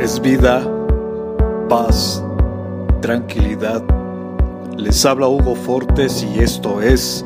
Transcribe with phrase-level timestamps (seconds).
[0.00, 0.68] es vida,
[1.68, 2.22] paz,
[3.00, 3.82] tranquilidad.
[4.76, 7.24] Les habla Hugo Fortes y esto es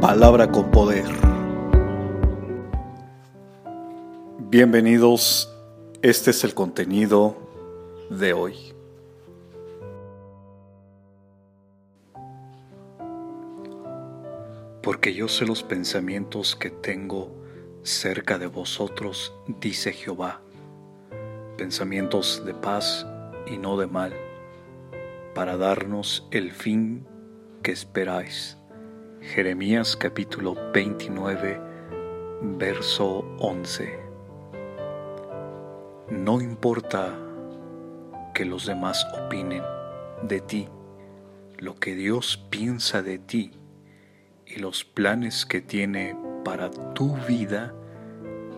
[0.00, 1.06] Palabra con Poder.
[4.50, 5.54] Bienvenidos,
[6.02, 7.36] este es el contenido
[8.10, 8.54] de hoy.
[14.82, 17.30] Porque yo sé los pensamientos que tengo
[17.82, 20.40] cerca de vosotros, dice Jehová
[21.58, 23.04] pensamientos de paz
[23.44, 24.14] y no de mal,
[25.34, 27.04] para darnos el fin
[27.62, 28.56] que esperáis.
[29.20, 31.60] Jeremías capítulo 29,
[32.42, 33.98] verso 11.
[36.10, 37.18] No importa
[38.34, 39.64] que los demás opinen
[40.22, 40.68] de ti,
[41.58, 43.50] lo que Dios piensa de ti
[44.46, 47.74] y los planes que tiene para tu vida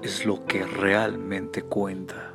[0.03, 2.35] es lo que realmente cuenta.